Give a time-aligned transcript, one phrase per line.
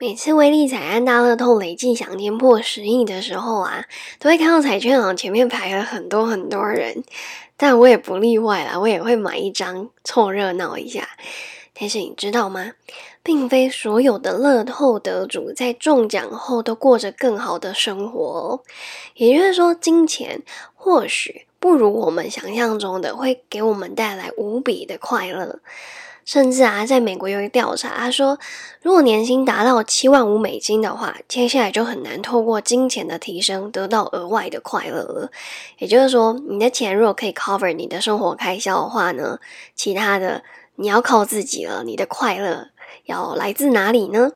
[0.00, 3.84] 每次威力彩案大乐透累计奖金破十亿的时候啊，
[4.20, 7.02] 都会看到彩券行前面排了很多很多人，
[7.56, 11.08] 但我也不例外啦，我也会买一张凑热闹一下。
[11.74, 12.74] 但是你知道吗？
[13.24, 18.60] 并非所有的乐透得主在中奖后都过着更好的生活哦。
[19.16, 20.42] 也就是说，金钱
[20.76, 25.58] 或许不如我们想象中的会给我们带来无比的快乐。
[26.28, 28.38] 甚至啊，在美国有一个调查，他说，
[28.82, 35.30] 如果年薪达到七万五美金的话，接下来就很难透过金钱的提升得到额外的快乐了。
[35.78, 39.38] 也就是说，你的钱如果可以 cover 你的生活开销的话呢，
[39.74, 40.42] 其他的
[40.74, 41.82] 你要靠自己了。
[41.82, 42.66] 你的快乐
[43.06, 44.32] 要来自哪里呢？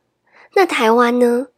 [0.55, 1.49] 那台湾呢？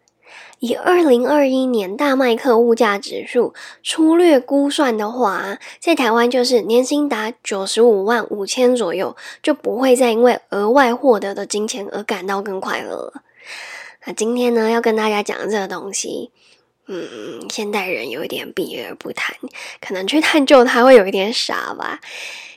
[0.60, 13.22] 以二零二一年大麦克物价指数粗略估算的话，在台湾就是年薪达九十五万五千左右，就不会再因为额外获得的金钱而感到更快乐了。
[14.06, 16.30] 那今天呢，要跟大家讲这个东西，
[16.86, 19.36] 嗯，现代人有一点避而不谈，
[19.80, 22.01] 可能去探究它会有一点傻吧。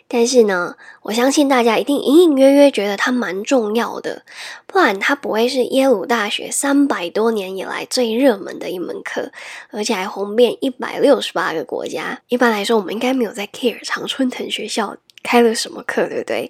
[0.10, 4.24] 但是呢，我相信大家一定隐隐约约觉得它蛮重要的，
[4.66, 9.32] 不然它不会是耶鲁大学三百多年以来最热门的一门课，
[9.70, 12.22] 而且还红遍一百六十八个国家。
[12.30, 16.50] 一般来说，我们应该没有在 care 常春藤学校开了什么课，对不对？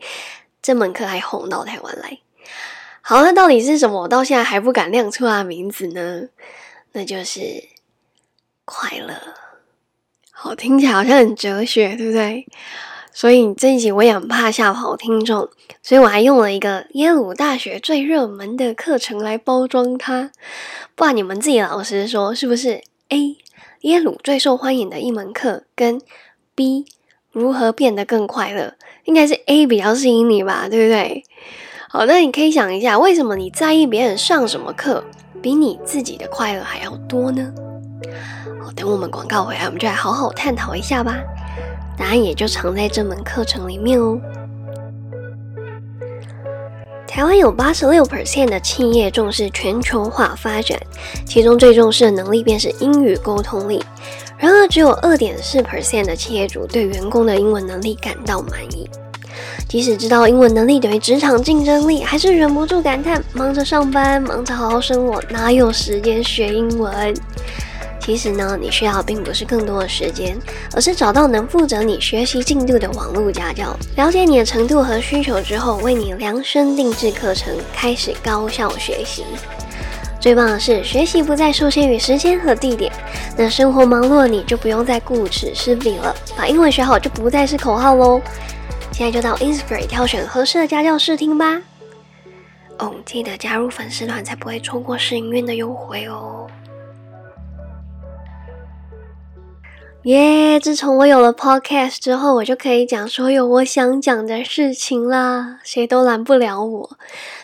[0.62, 2.20] 这门课还红到台湾来。
[3.02, 4.02] 好，那到底是什么？
[4.04, 6.28] 我到现在还不敢亮出它的名字呢？
[6.92, 7.64] 那就是
[8.66, 9.16] 快乐。
[10.32, 12.46] 好，听起来好像很哲学，对不对？
[13.18, 15.50] 所以这一集我也很怕吓跑听众，
[15.82, 20.30] 所以我还用了一个耶鲁大学最热门的课程来包装它。
[20.94, 22.80] 不然你们自己老实说，是不是
[23.10, 23.36] A
[23.82, 26.00] 耶鲁最受欢迎的一门课，跟
[26.54, 26.86] B
[27.32, 31.24] 如何变得更快乐，应该是 A 比较吸引你吧，对不对？
[31.90, 35.04] 好，那你可以想一下，为什么你在意别人上什么课，
[35.42, 37.52] 比你自己的快乐还要多呢？
[38.64, 41.18] 好，等我们广告回来，我们就来好好探讨一下吧。
[41.98, 44.20] 答案也就藏在这门课程里面哦。
[47.08, 50.80] 台湾有八十六 percent 的企业重视全球化发展，
[51.26, 53.84] 其中最重视的能力便是英语沟通力。
[54.38, 58.88] 然而，只有二点四 percent 的企业主对员工的英文能力感到满意。
[59.68, 67.14] 即使知道英文能力等于职场竞争力，还是忍不住感叹：忙着上班，忙着好好生活，哪有时间学英文？
[68.08, 70.40] 其实呢，你需要并不是更多的时间，
[70.74, 79.26] 而是找到能负责你学习进度的网络家教，了解你的程度和需求之后，为你量身定制课程，开始高效学习。
[80.22, 82.90] 最棒的是，学习不再受限于时间和地点，
[83.36, 88.22] 那生活忙碌的你就不用再顾此失彼了，把英文学好就不再是口号喽。
[88.94, 91.62] 现在就到 Instagram 挑选合适的家教试听吧。
[92.80, 96.48] 哦，记得加入粉丝团才不会错过试营运的优惠哦。
[100.08, 100.58] 耶！
[100.58, 106.98] 自从我有了 podcast 之后，我就可以讲所有我想讲的事情啦，谁都拦不了我。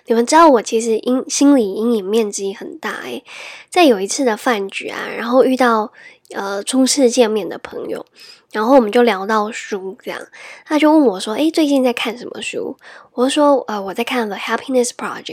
[0.05, 3.21] 你们知道我其实阴心理阴影面积很大诶，
[3.69, 5.91] 在有一次的饭局啊，然后遇到
[6.33, 8.05] 呃初次见面的朋友，
[8.53, 10.21] 然后我们就聊到书，这样
[10.65, 12.77] 他就问我说：“诶，最近在看什么书？”
[13.11, 15.25] 我说：“呃，我在看《The Happiness Project》。”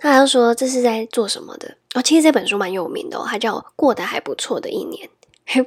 [0.00, 5.06] 他就说：“这是在做什么的？”哦，其实这本书蛮有名的哦，它叫《过得还不错的一年》。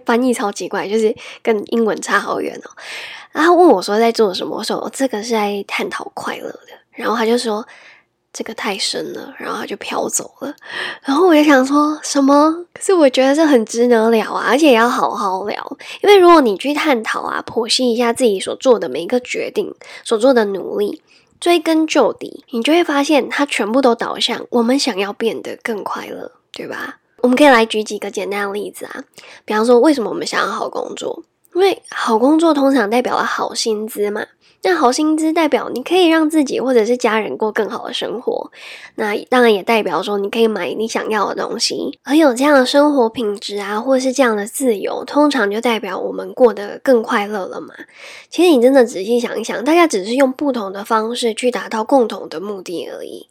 [0.05, 2.69] 翻译超奇怪，就是跟英文差好远哦。
[3.31, 6.69] 然后问我说在做什么，我说这个是在探讨快乐的。
[6.91, 7.67] 然后他就说
[8.31, 10.55] 这个太深了，然后他就飘走了。
[11.03, 12.65] 然后我就想说什么？
[12.73, 15.77] 可是我觉得这很值得聊啊，而且也要好好聊。
[16.01, 19.75] 因为如果你去探讨啊，剖析一下自己所做的每一个决定，
[20.05, 21.01] 所做的努力，
[21.39, 26.99] 追根究底，你就会发现它全部都导向我们想要变得更快乐，对吧？
[27.25, 29.03] 我们可以来举几个简单的例子啊，
[29.45, 31.23] 比方说，为什么我们想要好工作？
[31.55, 34.23] 因为好工作通常代表了好薪资嘛。
[34.61, 38.51] 那好薪资代表你可以让自己或者是家人过更好的生活，
[38.95, 41.97] 那当然也代表说你可以买你想要的东西。
[42.03, 47.73] 而有这样的生活品质啊，或者是这样的自由，通常就代表我们过得更快乐了嘛。
[48.29, 53.27] 其实你真的仔细想一想，大家只是用不同的方式去达到共同的目的而已。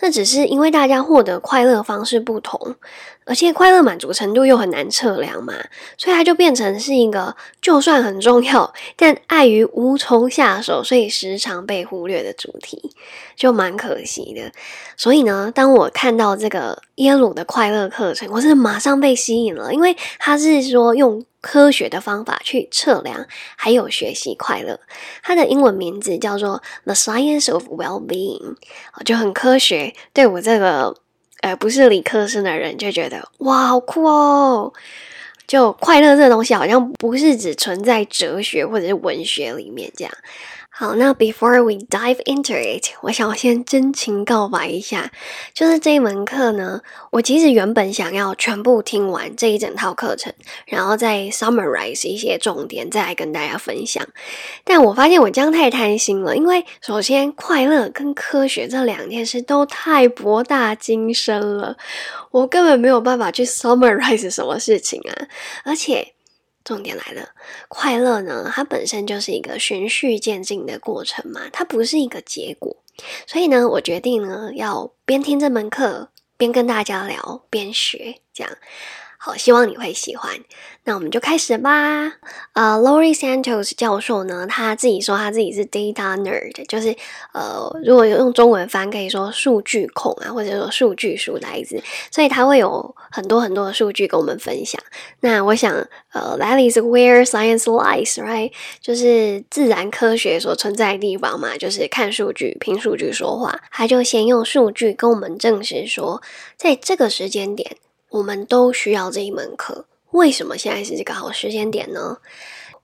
[0.00, 2.76] 那只是因为大家获得快乐方式不同，
[3.24, 5.54] 而且快乐满足程度又很难测量嘛，
[5.96, 12.92] 所以它就变成是一个就算很重要，但碍于无从下手，所以时常被忽略的主题，
[13.34, 14.52] 就蛮可惜的。
[14.96, 21.24] 所以呢，当我看到这个耶鲁的快乐课程，我是马上被吸引了，因为他是说用。
[21.46, 24.80] 科学的方法去测量，还有学习快乐。
[25.22, 28.56] 它的英文名字叫做《The Science of Well-being》，
[29.04, 29.94] 就很科学。
[30.12, 30.96] 对我这个
[31.42, 34.72] 呃不是理科生的人就觉得哇好酷哦，
[35.46, 40.12] 就快乐这东西好像不是只存在哲学或者是文学里面这样。
[40.78, 45.10] 好，那 before we dive into it，我想先真情告白一下，
[45.54, 46.82] 就是这一门课呢，
[47.12, 50.30] 我其实原本想要全部听完这一整套课程，
[50.66, 54.06] 然后再 summarize 一些重点，再来跟大家分享。
[54.64, 61.78] 但我发现我这样太贪心了，因为首先快乐跟科学这两件事都太博大精深了，
[62.30, 65.26] 我根本没有办法去 summarize 什么事情啊，
[65.64, 66.15] 而且。
[66.66, 67.28] 重点来了，
[67.68, 68.50] 快乐呢？
[68.52, 72.76] 它本身就是一个循序渐进的过程嘛，它不是一个结果。
[73.24, 78.52] 所以呢，我决定呢，要边听这门课，边跟大家聊，边学，这样。
[79.26, 80.32] 我，希望你会喜欢。
[80.84, 82.12] 那我们就开始吧。
[82.52, 86.94] 呃，Lori Santos 教授呢，他自己说他自己是 data nerd，就是
[87.32, 91.82] 呃，如果有用中文翻，可以说数据控啊，或者说数据书呆子。
[92.12, 94.80] 所以他会有很多很多的数据跟我们分享。
[95.20, 95.74] 那我想，
[96.12, 98.52] 呃，That is where science lies，right？
[98.80, 103.60] 就是自然科学所存在的地方嘛，就是看数据，凭数据说话。
[103.72, 106.22] 他就先用数据跟我们证实说，
[106.56, 107.76] 在这个时间点。
[108.16, 112.18] 我们都需要这一门课，为什么现在是这个好时间点呢？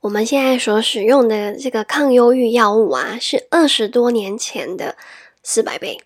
[0.02, 4.96] 我们现在所使用的这个抗忧郁药物啊，是二十多年前的
[5.42, 6.00] 四百倍，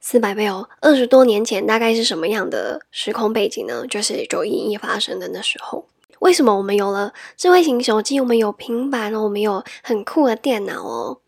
[0.00, 0.68] 四百倍哦！
[0.80, 3.86] 二十多年前大概是什么样的时空背景呢？
[3.86, 5.86] 就是九一一发生的那时候。
[6.20, 11.18] 为什么我们有了智慧型手机，我们有平板哦，我们有很酷的电脑哦？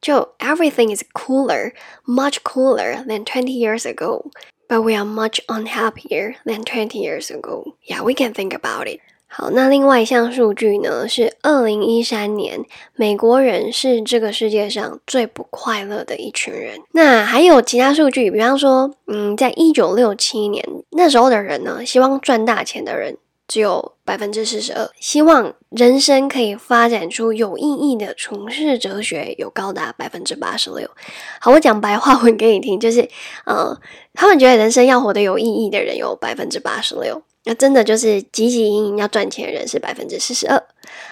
[0.00, 1.72] 就 everything is cooler,
[2.04, 4.30] much cooler than twenty years ago.
[4.68, 7.74] But we are much unhappier than twenty years ago.
[7.88, 9.00] Yeah, we can think about it.
[9.28, 12.64] 好，那另外一项数据呢，是二零一三年，
[12.94, 16.80] 美国人是这个世界上最不快乐的一群人。
[16.92, 23.18] 那还有其他数据，比方说，嗯，在一九六七年那时候的人呢，希望赚大钱的人。
[23.48, 30.90] 只有百分之四十二，希望人生可以发展出有意义的从事哲学，有高达百分之八十六。
[31.40, 33.08] 好，我讲白话文给你听，就是，
[33.44, 33.78] 呃，
[34.14, 40.60] 他们觉得人生要活得有意义的人有百分之八十六，那真的就是汲汲营营要赚钱的人是百分之四十二。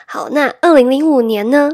[0.07, 1.71] 好，那二零零五年呢？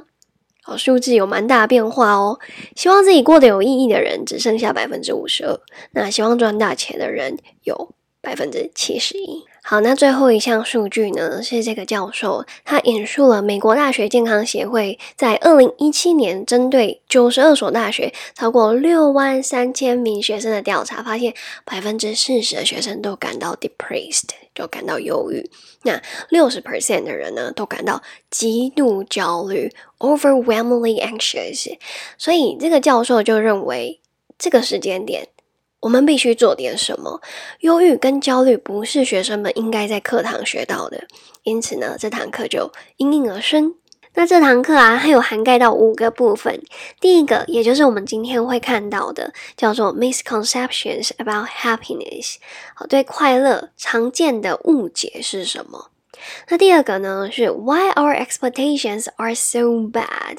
[0.63, 2.39] 好，数字有蛮大变化哦。
[2.77, 5.59] 希望自己过得有意义的人只剩下百分之五十二，
[5.93, 9.43] 那希望赚大钱的人有百分之七十一。
[9.63, 11.43] 好，那最后一项数据呢？
[11.43, 21.35] 是这个教授他引述了美国大学健康协会在二零一七年针对九十二所大学超过六万三千名学生的调查，发现
[21.65, 25.51] 百分之四十的学生都感到 depressed，就感到忧郁。
[25.83, 31.77] 那六十 percent 的人呢，都感到极度焦虑，overwhelmingly anxious。
[32.19, 34.01] 所以这个教授就认为
[34.39, 35.29] 这个时间点。
[35.81, 37.21] 我们必须做点什么。
[37.61, 41.05] 忧郁跟焦虑不是学生们应该在课堂学到的，
[41.43, 43.75] 因此呢，这堂课就应运而生。
[44.15, 46.61] 那这堂课啊，它有涵盖到五个部分。
[47.01, 52.37] 第一个，也就是我们今天会看到的，叫做 misconceptions about happiness。
[52.75, 55.91] 好，对快乐常见的误解是什么？
[56.49, 60.39] 那第二个呢，是 why our expectations are so bad？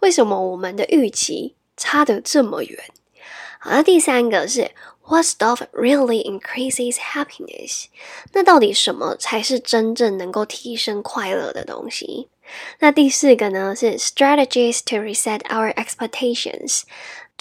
[0.00, 2.78] 为什么我们的预期差得这么远？
[3.61, 4.71] 好，那第三个是
[5.05, 7.85] What stuff really increases happiness？
[8.33, 12.27] 那到底什么才是真正能够提升快乐的东西？
[12.79, 16.83] 那第四个呢是 Strategies to reset our expectations，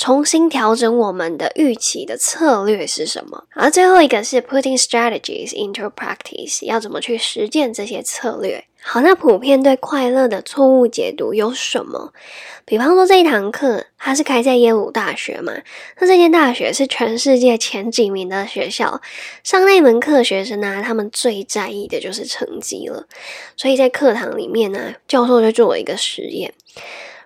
[0.02, 3.44] 重新调整我们的预期的策略是什么？
[3.52, 8.66] 而最后一个是 Putting strategies into practice，要怎么去实践这些策略？
[8.82, 12.14] 好，那普遍对快乐的错误解读有什么？
[12.66, 15.54] 比方说这一堂课，它是开在耶鲁大学嘛？
[16.00, 19.00] 那这间大学是全世界前几名的学校，
[19.44, 23.06] 上那门课学生呢，他们最在意的就是成绩了。
[23.56, 26.52] 所以在课堂里面呢，教授就做了一个实验：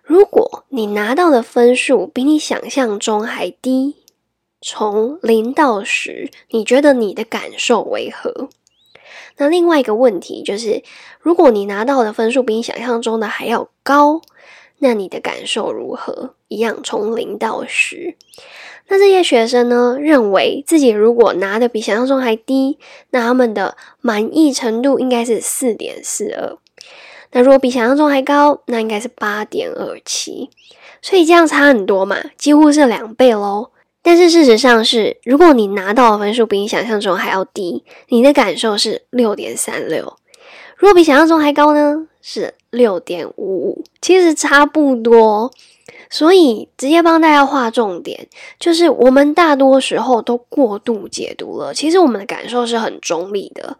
[0.05, 3.95] 如果你拿到的分数比你想象中还低，
[4.61, 8.49] 从零到十，你觉得你的感受为何？
[9.37, 10.83] 那另外一个问题就是，
[11.19, 14.21] 如果你拿到的分数比你想象中的还要高，
[14.77, 16.35] 那你的感受如何？
[16.49, 18.15] 一样从零到十。
[18.87, 22.77] 那这些学生呢，认为自己如果拿的比想象中还低，
[23.09, 26.57] 那他们的满意程度应该是四点四二。
[27.31, 30.49] 那如果比想象中还高，那应该是八点二七。
[31.01, 33.69] 所以这样差很多嘛，几乎是两倍喽。
[34.01, 40.03] 但是事实上是，如果你拿到的分数比你想象中还要低，你的感受是六点三六；
[40.77, 43.83] 如果比想象中还高呢，是六点五五。
[44.01, 45.51] 其实差不多。
[46.07, 48.27] 所以直接帮大家画重点，
[48.59, 53.77] 就是我们大多时候都过度解读了，其实我们的感受是很中立的。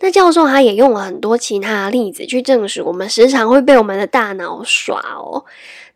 [0.00, 5.44] 那教授他也用了很多其他的例子去证实，我们时常会被我们的大脑耍哦。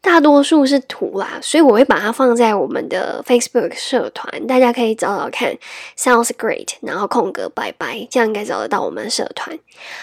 [0.00, 5.56] 大多数是图啦，所以我会把它放在我们的 Facebook 社团，大家可以找找看。
[5.96, 9.56] Sounds great，然后空格拜拜，这样应该找得到我们的社团。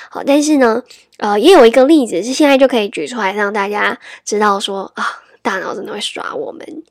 [0.09, 0.81] 好，但是呢，
[1.17, 5.03] 呃，也有一个例子是现在就可以举出来，让大家知道说啊，
[5.41, 6.83] 大脑真的会耍我们。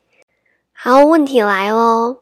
[0.75, 2.19] 好，问题来喽，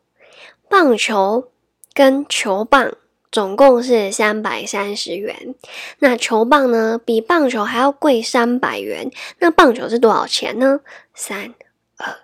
[0.71, 1.49] 棒球
[1.93, 2.93] 跟球棒。
[3.37, 5.55] 总共是三百三十元，
[5.99, 9.11] 那球棒呢比棒球还要贵三百元。
[9.41, 10.81] 那棒球是多少钱呢？
[11.13, 11.55] 三
[11.99, 12.17] 二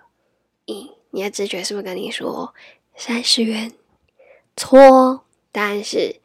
[0.65, 2.55] 一，你的直觉是不是跟你说
[2.95, 3.71] 三十元？
[4.57, 6.15] 错，答案是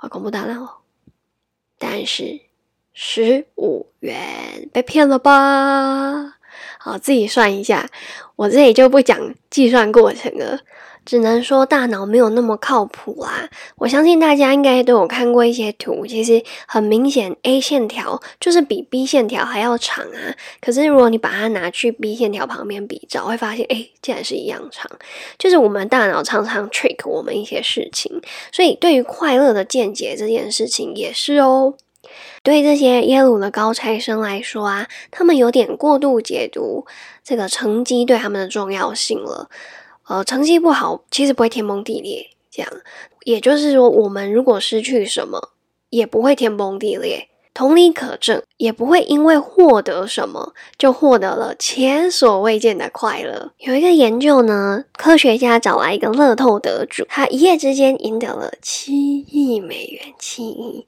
[0.00, 0.68] 我公布答案哦，
[1.78, 2.40] 答案是
[2.92, 6.34] 十五元，被骗了吧？
[6.78, 7.88] 好，自己算一下，
[8.36, 10.60] 我这里就不讲计算过程了。
[11.04, 13.48] 只能说大脑没有那么靠谱啦。
[13.76, 20.34] 我相信大家应该都有看过一些图，其实很明显，A 线条就是比 B 线条还要长啊。
[20.60, 24.90] 可是如果你把它拿去 B 线条旁边比照，会发现，哎，竟然是一样长。
[25.38, 28.20] 就是我们大脑常常 trick 我们一些事情，
[28.50, 31.74] 所以对于快乐的见解这件事情也是哦。
[32.42, 36.86] 对这些耶鲁的高材生来说啊，他们有点过度解读
[37.24, 39.48] 这个成绩对他们的重要性了。
[40.08, 42.72] 呃，成绩不好其实不会天崩地裂，这样，
[43.24, 45.50] 也就是说，我们如果失去什么，
[45.90, 47.28] 也不会天崩地裂。
[47.52, 53.50] 同理可证，也不会因为获得什么就获得了前所未见的快乐。
[53.60, 60.86] 有一个研究呢，科学家找来一个乐透得主，他一夜之间赢得了七亿美元，七亿。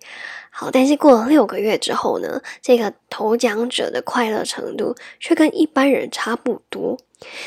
[0.60, 6.98] 好，但是过了六个月之后呢，这个投奖者的快乐程度却跟一般人差不多。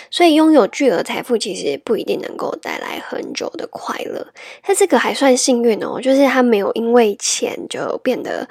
[0.10, 4.26] 所以拥有巨额财富其实不一定能够带来很久的快乐。
[4.64, 8.48] 他这个还算幸运哦，就是他没有因为钱就变得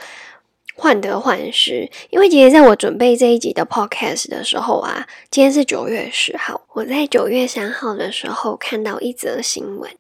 [0.75, 1.91] 患得患失。
[2.11, 9.91] 因为其实在我准备这一集的 podcast 的时候啊，今天是九月十号，我在九月三号的时候看到一则新闻。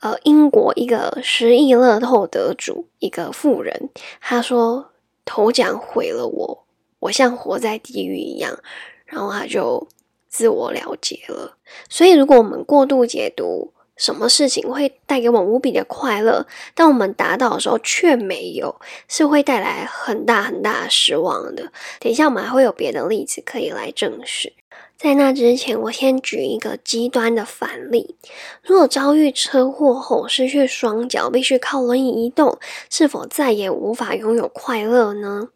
[0.00, 3.90] 呃，英国一个十亿乐透得主，一个富人，
[4.20, 4.92] 他说
[5.24, 6.64] 头奖毁了我，
[7.00, 8.58] 我像活在地狱一样，
[9.06, 9.88] 然后他就
[10.28, 11.56] 自我了结了。
[11.88, 21.72] 所以，如果我们过度解读什么事情会带给我们无比的快乐，当我们达到的时候却没有，是会带来很大很大的失望的。
[21.98, 24.52] 等一下，我们还会有别的例子可以来证实。
[24.98, 28.16] 在那之前，我先举一个极端的反例：
[28.64, 32.58] 如果遭遇车祸后失去双脚，必须靠轮椅移动，
[32.90, 35.50] 是否再也无法拥有快乐呢？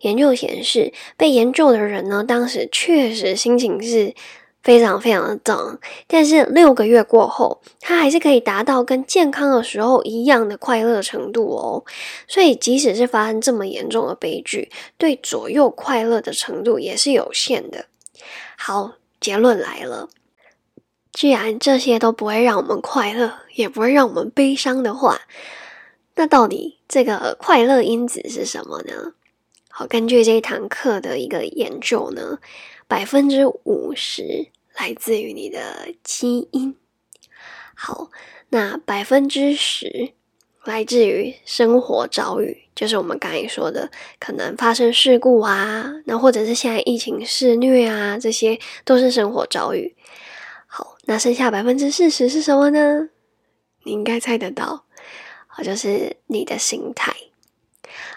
[0.00, 4.14] 研究显示，被研究的人呢，当时确实心情是
[4.62, 11.82] 非常非常的 down，但是六个月过后，他还是可以达到跟健康的时候一样的快乐程度哦。
[12.28, 17.86] 所以，即使是发生这么严重的悲剧，对左右快乐的程度也是有限的。
[18.56, 20.08] 好，结论来了。
[21.12, 25.22] 既然这些都不会让我们快乐，也不会让我们悲伤的话，
[26.14, 29.14] 那到底这个快乐因子是什么呢？
[29.70, 32.38] 好，根据这一堂课的一个研究呢，
[32.86, 36.76] 百分之五十来自于你的基因。
[37.74, 38.10] 好，
[38.50, 40.12] 那百分之十。
[40.66, 49.94] 来自于生活遭遇，就是我们刚才说的，可能发生事故啊，那或者是现在疫情肆虐啊，这些都是生活遭遇。
[50.66, 53.08] 好，那剩下百分之四十是什么呢？
[53.84, 54.84] 你应该猜得到，
[55.46, 57.14] 好，就是你的心态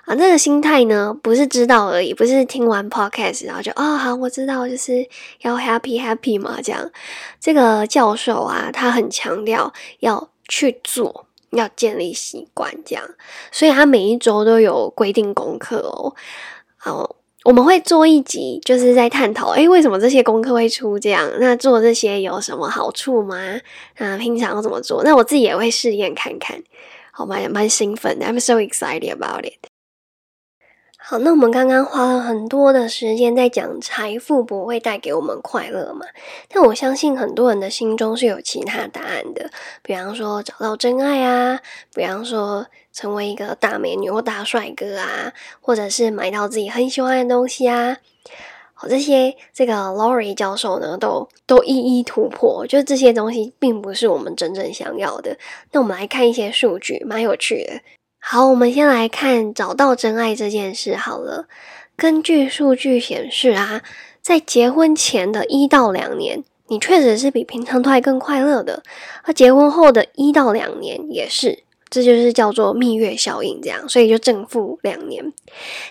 [0.05, 0.15] 啊。
[0.15, 5.07] 这个心态呢，不是知道而已，不是听完 podcast 然后就啊好，我知道，就是
[5.41, 6.91] 要 happy happy 嘛，这样。
[7.39, 11.27] 这个教授啊，他很强调要去做。
[11.51, 13.03] 要建立习惯，这样，
[13.51, 16.13] 所以他每一周都有规定功课哦。
[16.77, 21.29] 好，我们会做一集，就是在探讨，诶，为什么这些功课会出这样？
[21.39, 23.59] 那做这些有什么好处吗？
[23.97, 25.03] 啊，平常要怎么做？
[25.03, 26.61] 那我自己也会试验看看，
[27.11, 29.78] 好蛮蛮兴奋的，I'm so excited about it。
[31.09, 36.05] 好，那我们刚刚花了很多的时间在讲财富不会带给我们快乐嘛？
[36.49, 39.49] 但我相信很多人的心中是有其他答案的，
[39.81, 41.59] 比方说找到真爱啊，
[41.95, 47.97] 比方说成为一个大美女或大帅哥啊，或者是买到自己很喜欢的东西啊。
[48.75, 55.35] 好，这些这个 Laurie 教授呢，都都一一突破，就这些东西并不是我们真正想要的。
[55.71, 57.81] 那我们来看一些数据，蛮有趣的。
[58.19, 61.47] 好，我们先来看找到真爱这件事好了。
[61.95, 63.81] 根据数据显示啊，
[64.21, 68.83] 在结婚前的一到两年，你确实是比平常都还更快乐的；
[69.23, 75.33] 而结婚后的一到两年也是，这就是叫做蜜月效应，这样，所以就正负两年。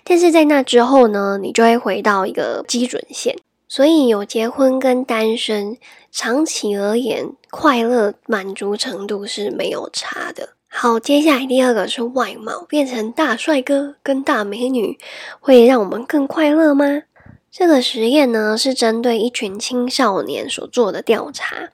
[0.05, 3.37] 但是在那之后呢，你就会回到一个基准线。
[3.71, 5.77] 所以有结婚跟单身，
[6.11, 10.51] 长期而言，快乐满足程度是没有差的。
[10.71, 14.99] 好，接下来第二个是外貌，变成大帅哥跟大美女，
[15.41, 17.03] 会让我们更快乐吗？
[17.51, 21.71] 这个实验呢，是针对一群青少年所做的调查。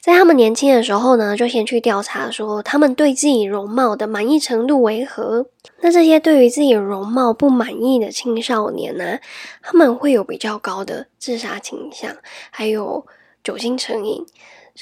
[0.00, 5.46] 在他们年轻的时候呢，就先去调查说他们对自己容貌的满意程度为何。
[5.82, 9.18] 那这些对于自己容貌不满意的青少年呢，
[9.62, 12.16] 他们会有比较高的自杀倾向，
[12.50, 13.06] 还有
[13.44, 14.24] 酒精成瘾，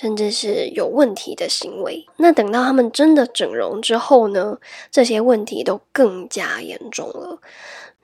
[0.00, 2.06] 甚至是有问题的行为。
[2.18, 4.58] 那等到他们真的整容之后呢，
[4.92, 7.40] 这些问题都更加严重了。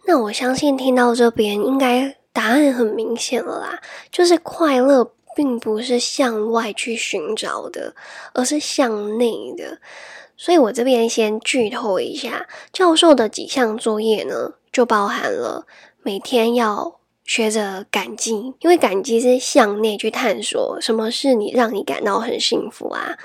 [0.07, 5.13] 那我相信听到这边，应该答案很明显了啦，就是快乐。
[5.37, 7.93] 并不是向外去寻找的，
[8.35, 9.81] 而是向内的。
[10.37, 15.67] 所以我这边先剧透一下，教授的几项作业呢，就包含了
[16.05, 23.19] 每天要学着感激，因为感激是向内去探索什么是你让你感到很幸福啊，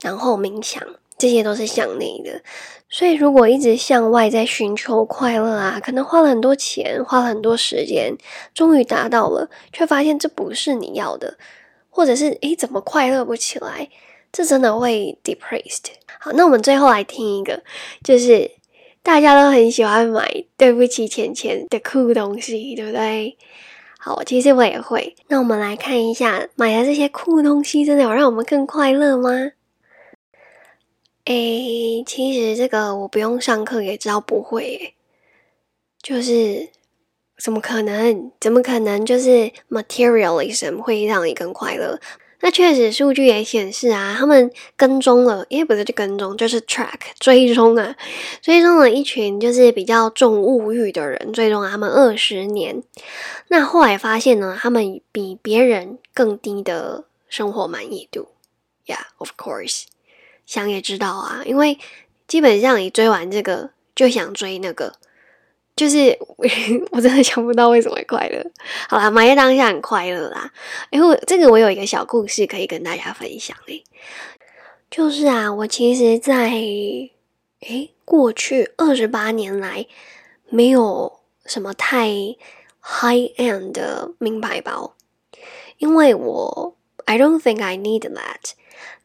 [0.00, 0.82] 然后冥想。
[1.18, 2.42] 这些都是向内的，
[2.90, 8.14] 所以如果一直向外在寻求快乐啊，可能花了很多钱，花了很多时间，
[8.52, 11.38] 终于达到了，却发现这不是你要的，
[11.88, 13.88] 或者是诶怎么快乐不起来？
[14.30, 15.84] 这真的会 depressed。
[16.20, 17.62] 好，那我们最后来听一个，
[18.04, 18.50] 就是
[19.06, 23.38] 大家都很喜欢买“对不起，钱钱”的酷东西，对不对？
[24.00, 25.14] 好，其实我也会。
[25.28, 29.30] 那我们来看一下，买的这些酷东西，真的有让我们更快乐吗？
[31.26, 34.94] 诶，其实这个我不用上课也知道不会，
[36.02, 36.70] 就是
[37.38, 38.32] 怎么可能？
[38.40, 39.06] 怎么可能？
[39.06, 42.00] 就是 materialism 会让你更快乐？
[42.40, 47.96] 那确实数据也显示啊，他们跟踪了，也不是就跟踪，就是 track 追踪啊，
[48.42, 52.82] 追踪了一群就是比较重物欲的人，追踪了他们二十年。
[53.48, 58.28] 那后来发现呢，他们比别人更低的生活满意度。
[58.86, 59.84] Yeah，of course。
[60.44, 61.78] 想也知道啊，因为
[62.28, 64.92] 基本上你追完这个就想追那个，
[65.76, 66.18] 就是
[66.90, 68.44] 我真的想不到为什么会快乐。
[68.88, 70.50] 好啦，买在当下很快乐啦。
[70.90, 73.84] 哎，我这个我有一个小故事可以跟大家分享诶，
[74.90, 79.86] 就是啊，我其实，在诶过去二十八年来，
[80.48, 82.08] 没有什么太
[82.80, 84.96] high end 的名牌包，
[85.78, 88.52] 因为我 I don't think I need that，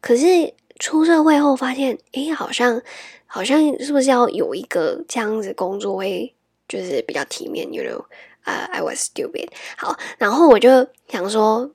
[0.00, 0.54] 可是。
[0.78, 2.82] 出社会后发现，诶，好像
[3.26, 6.34] 好像是不是要有一个这样子工作会
[6.72, 8.02] 就是比较体面，you know？
[8.44, 9.48] 呃，I was stupid。
[9.76, 11.70] 好，然后我就想说，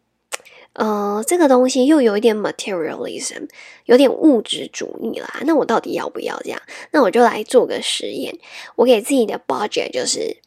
[0.73, 3.47] 呃，这个东西又有一点 materialism，
[3.85, 5.41] 有点物质主义啦。
[5.45, 6.59] 那我到底要不要这样？
[6.91, 8.39] 那我就来做个实验，
[8.75, 10.37] 我给自己的 budget 就是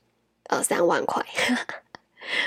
[0.49, 1.25] 呃三万块。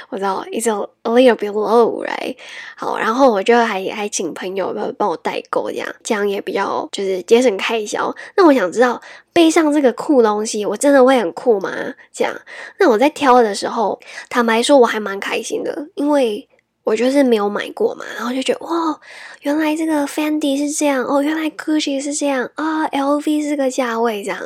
[0.10, 2.36] 我知道，it's a little bit low，right？
[2.76, 8.16] 好，然后我就还还请朋友帮帮我代购，这样这样也比较就是节省开销。
[8.36, 11.72] 那我想知道背上这个酷东西，我真的会很酷吗？
[12.12, 12.34] 这样，
[12.80, 16.48] 那我在挑的时候，坦白说我还蛮开心的，因为
[16.84, 19.00] 我就是没有买过嘛，然后就觉得哇，
[19.42, 24.40] 原来这个 Fendi 是这样哦，原来 Gucci 是这样啊，LV 是个价位这样。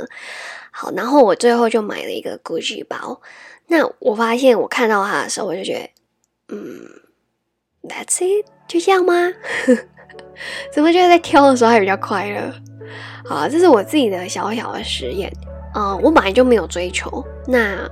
[0.71, 3.19] 好，然后我最后就买了一个 Gucci 包。
[3.67, 5.73] 那我发现，我看到他的时候，我就觉
[6.47, 6.89] 得，嗯
[7.83, 9.13] ，That's it，就这样吗？
[10.71, 12.53] 怎么觉得在挑的时候还比较快乐？
[13.25, 15.31] 好，这是我自己的小小的实验。
[15.75, 17.89] 嗯，我本来就没有追求，那，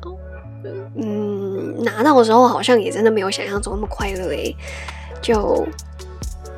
[0.96, 4.56] 嗯，拿到的时候好像也真的没有想象中那么快乐诶。
[5.22, 5.68] 就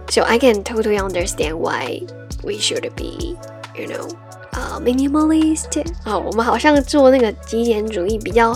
[0.10, 2.03] ，So I can totally understand why
[2.43, 3.36] we should be,
[3.75, 4.08] you know,
[4.51, 5.84] uh, minimalist.
[6.03, 8.53] 啊，我们好像做那个极简主义比较。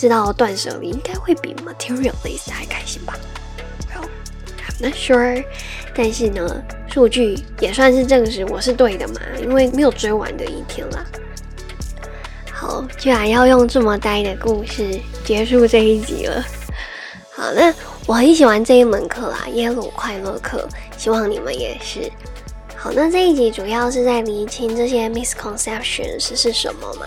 [0.00, 3.14] 知道断舍离应该会比 materialist 还开心吧
[3.92, 4.08] ？Well,
[4.66, 5.44] I'm not sure。
[5.94, 11.04] 但是呢，数据也算是证实我是对的嘛，因为没有追完的一天啦。
[12.50, 16.42] 好，居然要用这么呆的故事结束这一集了。
[17.36, 17.70] 好，那
[18.06, 22.10] 我很喜欢这一门课啦，耶鲁快乐课，希望你们也是。
[22.74, 27.04] 好，那这一集主要是在厘清这些 misconceptions 是什么嘛？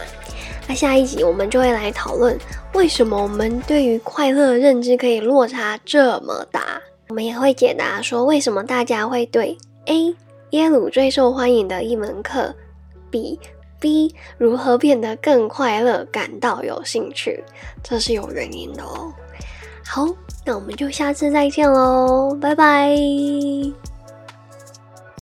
[0.67, 2.37] 那下一集我们就会来讨论，
[2.73, 6.81] 为什么我们对于快乐认知可以落差这么大。
[7.09, 10.15] 我们也会解答说，为什么大家会对 A
[10.51, 12.53] 耶鲁最受欢迎的一门课
[13.11, 13.39] 比
[13.79, 17.43] B 如何变得更快乐感到有兴趣，
[17.83, 19.13] 这是有原因的哦。
[19.85, 20.07] 好，
[20.45, 22.95] 那我们就下次再见喽，拜拜。